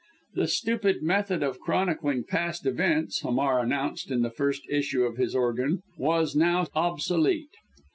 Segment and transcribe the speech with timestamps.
[0.33, 5.35] The stupid method of chronicling past events, Hamar announced in the first issue of his
[5.35, 7.51] organ, was now obsolete.